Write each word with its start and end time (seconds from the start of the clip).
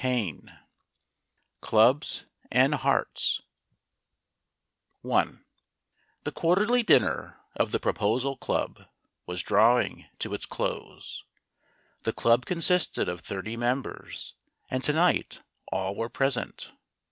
VI 0.03 0.41
CLUBS 1.61 2.25
AND 2.49 2.73
HEARTS 2.73 3.43
THE 5.03 5.41
quarterly 6.33 6.81
dinner 6.81 7.37
of 7.55 7.71
the 7.71 7.79
Proposal 7.79 8.35
Club 8.35 8.85
was 9.27 9.43
drawing 9.43 10.07
to 10.17 10.33
its 10.33 10.47
close. 10.47 11.23
The 12.01 12.13
club 12.13 12.47
consisted 12.47 13.07
of 13.07 13.19
thirty 13.21 13.55
members, 13.55 14.33
and 14.71 14.81
to 14.81 14.91
night 14.93 15.43
all 15.71 15.95
were 15.95 16.09
present. 16.09 16.71